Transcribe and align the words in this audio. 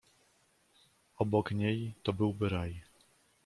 "obok 1.17 1.51
niej, 1.51 1.93
to 2.03 2.13
byłby 2.13 2.49
raj!" 2.49 2.81